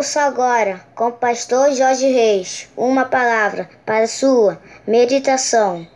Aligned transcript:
Ouça 0.00 0.22
agora, 0.22 0.80
com 0.94 1.08
o 1.08 1.12
pastor 1.12 1.74
Jorge 1.74 2.10
Reis, 2.10 2.70
uma 2.74 3.04
palavra 3.04 3.68
para 3.84 4.06
sua 4.06 4.58
meditação. 4.86 5.86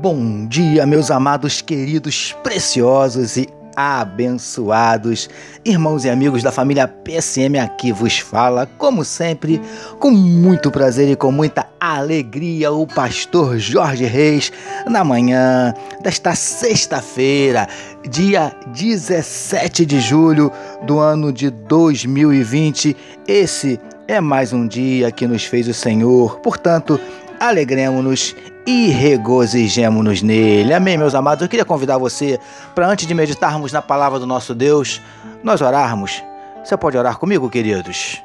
Bom 0.00 0.48
dia, 0.48 0.84
meus 0.84 1.08
amados, 1.08 1.62
queridos, 1.62 2.32
preciosos 2.42 3.36
e 3.36 3.46
abençoados. 3.76 5.28
Irmãos 5.64 6.04
e 6.04 6.10
amigos 6.10 6.42
da 6.42 6.52
família 6.52 6.86
PSM 6.86 7.58
aqui 7.58 7.92
vos 7.92 8.18
fala, 8.18 8.68
como 8.78 9.04
sempre, 9.04 9.60
com 9.98 10.10
muito 10.10 10.70
prazer 10.70 11.08
e 11.10 11.16
com 11.16 11.32
muita 11.32 11.66
alegria, 11.80 12.72
o 12.72 12.86
pastor 12.86 13.58
Jorge 13.58 14.04
Reis, 14.04 14.52
na 14.86 15.04
manhã 15.04 15.74
desta 16.02 16.34
sexta-feira, 16.34 17.68
dia 18.08 18.54
17 18.68 19.84
de 19.84 20.00
julho 20.00 20.50
do 20.82 20.98
ano 20.98 21.32
de 21.32 21.50
2020. 21.50 22.96
Esse 23.26 23.80
é 24.06 24.20
mais 24.20 24.52
um 24.52 24.66
dia 24.66 25.10
que 25.10 25.26
nos 25.26 25.44
fez 25.44 25.68
o 25.68 25.74
Senhor, 25.74 26.40
portanto, 26.40 26.98
alegremos-nos 27.40 28.34
e 28.66 28.88
regozijemos-nos 28.88 30.22
nele. 30.22 30.72
Amém, 30.72 30.96
meus 30.96 31.14
amados? 31.14 31.42
Eu 31.42 31.48
queria 31.48 31.64
convidar 31.64 31.98
você 31.98 32.38
para, 32.74 32.88
antes 32.88 33.06
de 33.06 33.14
meditarmos 33.14 33.72
na 33.72 33.82
palavra 33.82 34.18
do 34.18 34.26
nosso 34.26 34.54
Deus, 34.54 35.00
nós 35.42 35.60
orarmos. 35.60 36.22
Você 36.64 36.76
pode 36.76 36.96
orar 36.96 37.18
comigo, 37.18 37.50
queridos? 37.50 38.22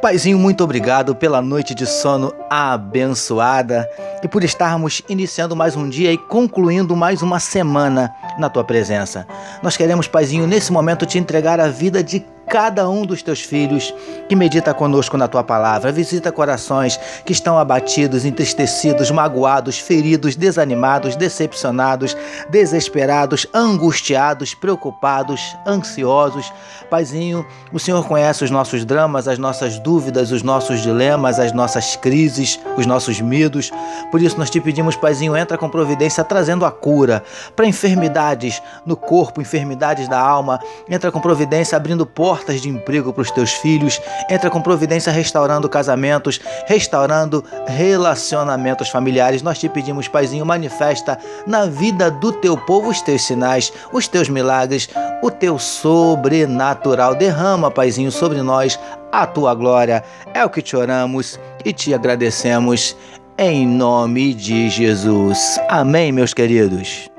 Paizinho, 0.00 0.38
muito 0.38 0.64
obrigado 0.64 1.14
pela 1.14 1.42
noite 1.42 1.74
de 1.74 1.86
sono 1.86 2.32
abençoada 2.48 3.86
e 4.22 4.26
por 4.26 4.42
estarmos 4.42 5.02
iniciando 5.08 5.54
mais 5.54 5.76
um 5.76 5.86
dia 5.88 6.10
e 6.10 6.16
concluindo 6.16 6.96
mais 6.96 7.20
uma 7.20 7.38
semana 7.38 8.10
na 8.38 8.48
tua 8.48 8.64
presença. 8.64 9.26
Nós 9.62 9.76
queremos, 9.76 10.08
Paizinho, 10.08 10.46
nesse 10.46 10.72
momento 10.72 11.04
te 11.04 11.18
entregar 11.18 11.60
a 11.60 11.68
vida 11.68 12.02
de 12.02 12.20
cada 12.50 12.90
um 12.90 13.06
dos 13.06 13.22
teus 13.22 13.40
filhos 13.40 13.94
que 14.28 14.34
medita 14.34 14.74
conosco 14.74 15.16
na 15.16 15.28
tua 15.28 15.44
palavra. 15.44 15.92
Visita 15.92 16.32
corações 16.32 16.98
que 17.24 17.32
estão 17.32 17.56
abatidos, 17.56 18.24
entristecidos, 18.24 19.08
magoados, 19.12 19.78
feridos, 19.78 20.34
desanimados, 20.34 21.14
decepcionados, 21.14 22.16
desesperados, 22.50 23.46
angustiados, 23.54 24.52
preocupados, 24.52 25.40
ansiosos. 25.64 26.52
Paizinho, 26.90 27.46
o 27.72 27.78
Senhor 27.78 28.04
conhece 28.08 28.42
os 28.42 28.50
nossos 28.50 28.84
dramas, 28.84 29.28
as 29.28 29.38
nossas 29.38 29.78
dúvidas, 29.78 30.32
os 30.32 30.42
nossos 30.42 30.82
dilemas, 30.82 31.38
as 31.38 31.52
nossas 31.52 31.94
crises, 31.94 32.58
os 32.76 32.84
nossos 32.84 33.20
medos. 33.20 33.70
Por 34.10 34.20
isso 34.20 34.36
nós 34.36 34.50
te 34.50 34.60
pedimos, 34.60 34.96
Paizinho, 34.96 35.36
entra 35.36 35.56
com 35.56 35.68
providência 35.68 36.24
trazendo 36.24 36.64
a 36.64 36.72
cura 36.72 37.22
para 37.54 37.64
enfermidades 37.64 38.60
no 38.84 38.96
corpo, 38.96 39.40
enfermidades 39.40 40.08
da 40.08 40.18
alma. 40.20 40.58
Entra 40.88 41.12
com 41.12 41.20
providência 41.20 41.76
abrindo 41.76 42.04
portas 42.04 42.39
portas 42.40 42.62
de 42.62 42.70
emprego 42.70 43.12
para 43.12 43.20
os 43.20 43.30
teus 43.30 43.52
filhos, 43.52 44.00
entra 44.28 44.48
com 44.48 44.62
providência 44.62 45.12
restaurando 45.12 45.68
casamentos, 45.68 46.40
restaurando 46.66 47.44
relacionamentos 47.66 48.88
familiares. 48.88 49.42
Nós 49.42 49.58
te 49.58 49.68
pedimos, 49.68 50.08
Paizinho, 50.08 50.46
manifesta 50.46 51.18
na 51.46 51.66
vida 51.66 52.10
do 52.10 52.32
teu 52.32 52.56
povo 52.56 52.88
os 52.88 53.02
teus 53.02 53.22
sinais, 53.26 53.70
os 53.92 54.08
teus 54.08 54.30
milagres, 54.30 54.88
o 55.22 55.30
teu 55.30 55.58
sobrenatural. 55.58 57.14
Derrama, 57.14 57.70
Paizinho, 57.70 58.10
sobre 58.10 58.40
nós 58.40 58.80
a 59.12 59.26
tua 59.26 59.54
glória. 59.54 60.02
É 60.32 60.42
o 60.42 60.48
que 60.48 60.62
te 60.62 60.74
oramos 60.74 61.38
e 61.62 61.74
te 61.74 61.92
agradecemos 61.92 62.96
em 63.36 63.66
nome 63.66 64.32
de 64.32 64.70
Jesus. 64.70 65.58
Amém, 65.68 66.10
meus 66.10 66.32
queridos. 66.32 67.10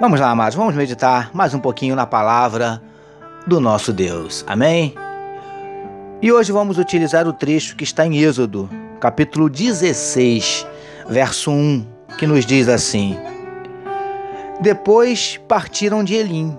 Vamos 0.00 0.20
lá, 0.20 0.30
amados, 0.30 0.54
vamos 0.54 0.76
meditar 0.76 1.28
mais 1.34 1.52
um 1.54 1.58
pouquinho 1.58 1.96
na 1.96 2.06
palavra 2.06 2.80
do 3.48 3.58
nosso 3.58 3.92
Deus. 3.92 4.44
Amém? 4.46 4.94
E 6.22 6.30
hoje 6.30 6.52
vamos 6.52 6.78
utilizar 6.78 7.26
o 7.26 7.32
trecho 7.32 7.74
que 7.74 7.82
está 7.82 8.06
em 8.06 8.16
Êxodo, 8.16 8.70
capítulo 9.00 9.50
16, 9.50 10.64
verso 11.08 11.50
1, 11.50 11.84
que 12.16 12.28
nos 12.28 12.46
diz 12.46 12.68
assim: 12.68 13.18
Depois 14.60 15.36
partiram 15.48 16.04
de 16.04 16.14
Elim, 16.14 16.56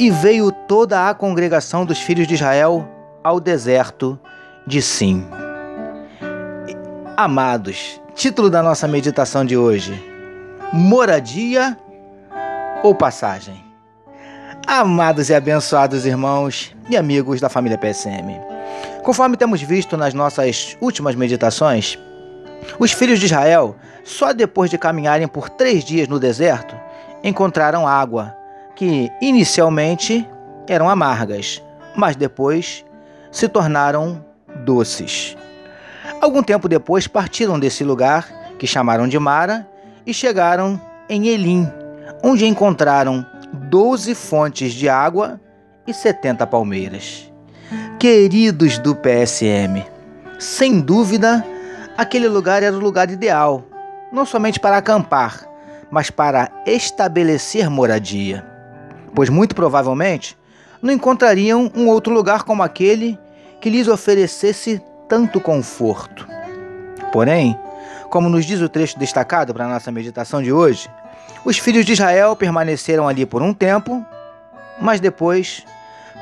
e 0.00 0.10
veio 0.10 0.50
toda 0.50 1.10
a 1.10 1.14
congregação 1.14 1.84
dos 1.84 1.98
filhos 1.98 2.26
de 2.26 2.32
Israel 2.32 2.88
ao 3.22 3.38
deserto 3.38 4.18
de 4.66 4.80
Sim. 4.80 5.26
Amados, 7.18 8.00
título 8.14 8.48
da 8.48 8.62
nossa 8.62 8.88
meditação 8.88 9.44
de 9.44 9.58
hoje: 9.58 9.92
Moradia 10.72 11.76
ou 12.82 12.94
passagem. 12.94 13.64
Amados 14.66 15.30
e 15.30 15.34
abençoados 15.34 16.04
irmãos 16.06 16.74
e 16.88 16.96
amigos 16.96 17.40
da 17.40 17.48
família 17.48 17.78
PSM, 17.78 18.40
conforme 19.02 19.36
temos 19.36 19.60
visto 19.60 19.96
nas 19.96 20.14
nossas 20.14 20.76
últimas 20.80 21.14
meditações, 21.14 21.98
os 22.78 22.92
filhos 22.92 23.18
de 23.18 23.26
Israel, 23.26 23.76
só 24.04 24.32
depois 24.32 24.70
de 24.70 24.78
caminharem 24.78 25.26
por 25.26 25.48
três 25.48 25.84
dias 25.84 26.08
no 26.08 26.18
deserto, 26.18 26.74
encontraram 27.22 27.86
água, 27.86 28.34
que 28.76 29.10
inicialmente 29.20 30.28
eram 30.68 30.88
amargas, 30.88 31.62
mas 31.96 32.16
depois 32.16 32.84
se 33.30 33.48
tornaram 33.48 34.24
doces. 34.64 35.36
Algum 36.20 36.42
tempo 36.42 36.68
depois 36.68 37.06
partiram 37.06 37.58
desse 37.58 37.82
lugar, 37.82 38.28
que 38.58 38.66
chamaram 38.66 39.08
de 39.08 39.18
Mara, 39.18 39.68
e 40.06 40.14
chegaram 40.14 40.80
em 41.08 41.26
Elim, 41.28 41.68
onde 42.22 42.46
encontraram 42.46 43.26
12 43.52 44.14
fontes 44.14 44.72
de 44.72 44.88
água 44.88 45.40
e 45.86 45.92
70 45.92 46.46
palmeiras. 46.46 47.30
Queridos 47.98 48.78
do 48.78 48.94
PSM, 48.94 49.84
sem 50.38 50.80
dúvida, 50.80 51.44
aquele 51.96 52.28
lugar 52.28 52.62
era 52.62 52.76
o 52.76 52.80
lugar 52.80 53.10
ideal, 53.10 53.64
não 54.12 54.24
somente 54.24 54.60
para 54.60 54.76
acampar, 54.76 55.48
mas 55.90 56.10
para 56.10 56.50
estabelecer 56.66 57.68
moradia, 57.68 58.44
pois 59.14 59.28
muito 59.28 59.54
provavelmente 59.54 60.36
não 60.80 60.92
encontrariam 60.92 61.70
um 61.74 61.88
outro 61.88 62.12
lugar 62.12 62.42
como 62.44 62.62
aquele 62.62 63.18
que 63.60 63.70
lhes 63.70 63.86
oferecesse 63.86 64.82
tanto 65.08 65.40
conforto. 65.40 66.26
Porém, 67.12 67.56
como 68.10 68.28
nos 68.28 68.44
diz 68.44 68.60
o 68.60 68.68
trecho 68.68 68.98
destacado 68.98 69.54
para 69.54 69.64
a 69.64 69.68
nossa 69.68 69.92
meditação 69.92 70.42
de 70.42 70.52
hoje, 70.52 70.88
os 71.44 71.58
filhos 71.58 71.84
de 71.84 71.92
Israel 71.92 72.36
permaneceram 72.36 73.08
ali 73.08 73.26
por 73.26 73.42
um 73.42 73.52
tempo, 73.52 74.04
mas 74.80 75.00
depois 75.00 75.64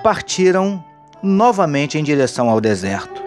partiram 0.02 0.82
novamente 1.22 1.98
em 1.98 2.02
direção 2.02 2.48
ao 2.48 2.60
deserto. 2.60 3.22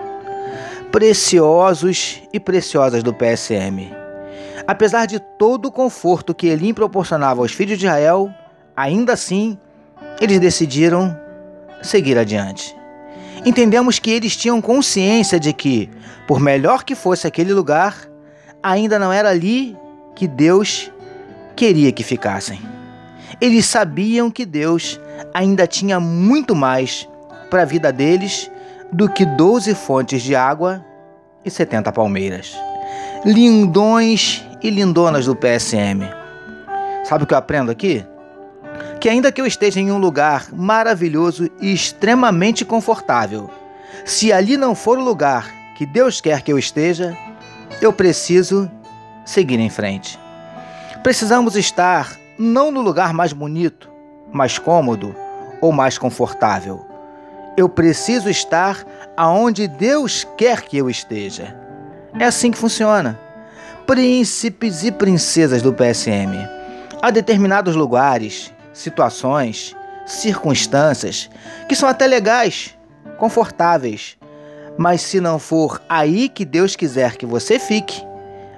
Preciosos 0.91 2.21
e 2.31 2.39
preciosas 2.39 3.03
do 3.03 3.13
PSM. 3.13 3.91
Apesar 4.65 5.05
de 5.05 5.19
todo 5.19 5.67
o 5.67 5.71
conforto 5.71 6.33
que 6.33 6.47
Elim 6.47 6.73
proporcionava 6.73 7.41
aos 7.41 7.51
filhos 7.51 7.77
de 7.77 7.85
Israel, 7.85 8.31
ainda 8.75 9.13
assim, 9.13 9.57
eles 10.19 10.39
decidiram 10.39 11.15
seguir 11.81 12.17
adiante. 12.17 12.75
Entendemos 13.45 13.99
que 13.99 14.09
eles 14.09 14.37
tinham 14.37 14.61
consciência 14.61 15.39
de 15.39 15.51
que, 15.51 15.89
por 16.27 16.39
melhor 16.39 16.83
que 16.83 16.95
fosse 16.95 17.27
aquele 17.27 17.53
lugar, 17.53 18.07
ainda 18.61 18.97
não 18.97 19.11
era 19.11 19.29
ali 19.29 19.77
que 20.15 20.27
Deus 20.27 20.89
queria 21.55 21.91
que 21.91 22.03
ficassem. 22.03 22.59
Eles 23.39 23.65
sabiam 23.65 24.29
que 24.29 24.45
Deus 24.45 24.99
ainda 25.33 25.67
tinha 25.67 25.99
muito 25.99 26.55
mais 26.55 27.07
para 27.49 27.63
a 27.63 27.65
vida 27.65 27.91
deles 27.91 28.49
do 28.91 29.09
que 29.09 29.25
12 29.25 29.73
fontes 29.75 30.21
de 30.21 30.35
água 30.35 30.83
e 31.43 31.49
70 31.49 31.91
palmeiras. 31.91 32.55
Lindões 33.25 34.43
e 34.61 34.69
lindonas 34.69 35.25
do 35.25 35.35
PSM. 35.35 36.03
Sabe 37.03 37.23
o 37.23 37.27
que 37.27 37.33
eu 37.33 37.37
aprendo 37.37 37.71
aqui? 37.71 38.05
Que 38.99 39.09
ainda 39.09 39.31
que 39.31 39.41
eu 39.41 39.45
esteja 39.45 39.79
em 39.79 39.91
um 39.91 39.97
lugar 39.97 40.47
maravilhoso 40.53 41.49
e 41.59 41.73
extremamente 41.73 42.63
confortável, 42.63 43.49
se 44.05 44.31
ali 44.31 44.55
não 44.55 44.73
for 44.73 44.97
o 44.97 45.03
lugar 45.03 45.51
que 45.77 45.85
Deus 45.85 46.21
quer 46.21 46.41
que 46.41 46.51
eu 46.51 46.57
esteja, 46.57 47.17
eu 47.81 47.91
preciso 47.91 48.71
seguir 49.25 49.59
em 49.59 49.69
frente. 49.69 50.22
Precisamos 51.03 51.57
estar 51.57 52.17
não 52.39 52.71
no 52.71 52.79
lugar 52.79 53.13
mais 53.13 53.33
bonito, 53.33 53.89
mais 54.31 54.57
cômodo 54.57 55.13
ou 55.59 55.73
mais 55.73 55.97
confortável. 55.97 56.85
Eu 57.57 57.67
preciso 57.67 58.29
estar 58.29 58.85
aonde 59.17 59.67
Deus 59.67 60.25
quer 60.37 60.61
que 60.61 60.77
eu 60.77 60.89
esteja. 60.89 61.57
É 62.17 62.23
assim 62.23 62.51
que 62.51 62.57
funciona. 62.57 63.19
Príncipes 63.85 64.85
e 64.85 64.93
princesas 64.93 65.61
do 65.61 65.73
PSM. 65.73 66.37
Há 67.01 67.11
determinados 67.11 67.75
lugares, 67.75 68.53
situações, 68.71 69.75
circunstâncias 70.05 71.29
que 71.67 71.75
são 71.75 71.89
até 71.89 72.07
legais, 72.07 72.77
confortáveis, 73.17 74.17
mas 74.77 75.01
se 75.01 75.19
não 75.19 75.37
for 75.37 75.81
aí 75.89 76.29
que 76.29 76.45
Deus 76.45 76.77
quiser 76.77 77.17
que 77.17 77.25
você 77.25 77.59
fique, 77.59 78.01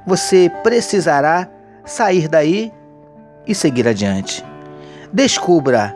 você 0.05 0.51
precisará 0.61 1.49
sair 1.85 2.27
daí 2.27 2.71
e 3.47 3.53
seguir 3.53 3.87
adiante. 3.87 4.43
Descubra 5.13 5.95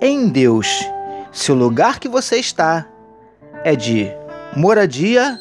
em 0.00 0.28
Deus 0.28 0.84
se 1.32 1.52
o 1.52 1.54
lugar 1.54 1.98
que 1.98 2.08
você 2.08 2.36
está 2.36 2.86
é 3.64 3.74
de 3.76 4.10
moradia 4.56 5.38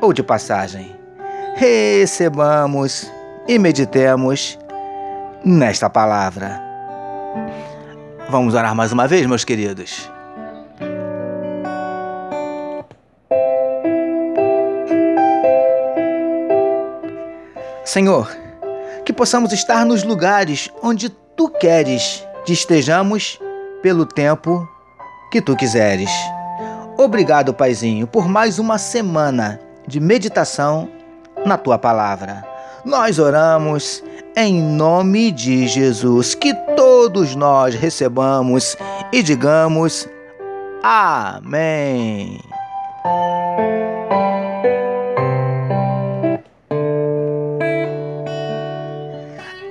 ou 0.00 0.12
de 0.12 0.22
passagem. 0.22 0.94
Recebamos 1.56 3.10
e 3.46 3.58
meditemos 3.58 4.58
nesta 5.44 5.88
palavra. 5.88 6.60
Vamos 8.28 8.54
orar 8.54 8.74
mais 8.74 8.92
uma 8.92 9.06
vez, 9.06 9.26
meus 9.26 9.44
queridos. 9.44 10.10
Senhor, 17.84 18.43
possamos 19.14 19.52
estar 19.52 19.86
nos 19.86 20.02
lugares 20.02 20.70
onde 20.82 21.08
tu 21.08 21.48
queres 21.48 22.26
que 22.44 22.52
estejamos 22.52 23.38
pelo 23.82 24.04
tempo 24.04 24.68
que 25.30 25.40
tu 25.40 25.56
quiseres. 25.56 26.10
Obrigado, 26.96 27.54
Paizinho, 27.54 28.06
por 28.06 28.28
mais 28.28 28.58
uma 28.58 28.78
semana 28.78 29.60
de 29.86 30.00
meditação 30.00 30.88
na 31.44 31.56
tua 31.56 31.78
palavra. 31.78 32.44
Nós 32.84 33.18
oramos 33.18 34.02
em 34.36 34.60
nome 34.60 35.30
de 35.30 35.66
Jesus, 35.66 36.34
que 36.34 36.52
todos 36.76 37.34
nós 37.34 37.74
recebamos 37.74 38.76
e 39.12 39.22
digamos 39.22 40.08
Amém. 40.82 42.38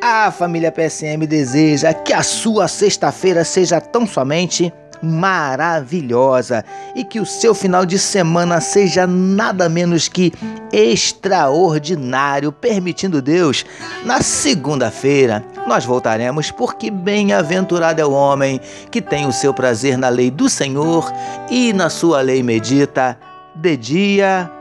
A 0.06 0.30
família 0.32 0.70
PSM 0.70 1.26
deseja 1.26 1.94
que 1.94 2.12
a 2.12 2.22
sua 2.22 2.68
sexta-feira 2.68 3.46
seja 3.46 3.80
tão 3.80 4.06
somente 4.06 4.74
maravilhosa 5.02 6.66
e 6.94 7.06
que 7.06 7.22
o 7.22 7.26
seu 7.26 7.56
final 7.56 7.86
de 7.86 7.98
semana 7.98 8.60
seja 8.60 9.08
nada 9.08 9.70
menos 9.70 10.10
que 10.10 10.34
extraordinário, 10.74 12.52
permitindo 12.52 13.22
Deus. 13.22 13.66
Na 14.04 14.22
segunda-feira 14.22 15.42
nós 15.70 15.86
voltaremos, 15.86 16.52
porque 16.52 16.92
bem-aventurado 16.92 18.02
é 18.02 18.06
o 18.06 18.12
homem 18.12 18.60
que 18.92 19.02
tem 19.02 19.26
o 19.26 19.32
seu 19.32 19.54
prazer 19.54 19.98
na 19.98 20.10
lei 20.10 20.30
do 20.30 20.50
Senhor 20.50 21.10
e 21.50 21.72
na 21.72 21.90
sua 21.90 22.20
lei 22.20 22.44
medita 22.44 23.18
de 23.56 23.78
dia 23.78 24.52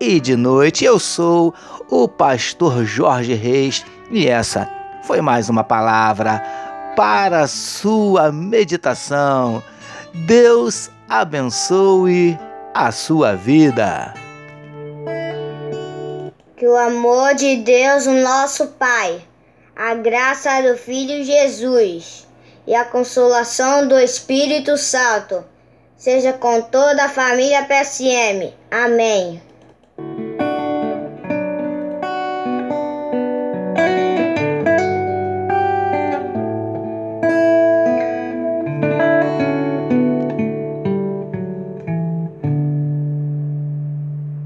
e 0.00 0.18
de 0.18 0.34
noite. 0.34 0.86
Eu 0.86 0.98
sou 0.98 1.52
o 1.90 2.08
pastor 2.08 2.82
Jorge 2.86 3.34
Reis 3.34 3.84
e 4.10 4.26
essa 4.26 4.74
foi 5.06 5.20
mais 5.20 5.48
uma 5.48 5.62
palavra 5.62 6.42
para 6.96 7.46
sua 7.46 8.32
meditação. 8.32 9.62
Deus 10.26 10.90
abençoe 11.08 12.36
a 12.74 12.90
sua 12.90 13.36
vida. 13.36 14.12
Que 16.56 16.66
o 16.66 16.76
amor 16.76 17.34
de 17.34 17.56
Deus, 17.56 18.06
nosso 18.06 18.66
Pai, 18.78 19.22
a 19.76 19.94
graça 19.94 20.60
do 20.62 20.76
Filho 20.76 21.22
Jesus 21.22 22.26
e 22.66 22.74
a 22.74 22.84
consolação 22.84 23.86
do 23.86 23.96
Espírito 23.96 24.76
Santo 24.76 25.44
seja 25.96 26.32
com 26.32 26.62
toda 26.62 27.04
a 27.04 27.08
família 27.08 27.64
PSM. 27.64 28.52
Amém. 28.70 29.40